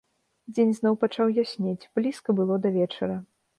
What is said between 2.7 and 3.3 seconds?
вечара.